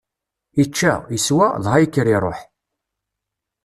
Ičča, 0.63 0.93
iswa, 1.17 1.47
dɣa 1.63 1.77
yekker 1.81 2.07
iṛuḥ. 2.15 2.39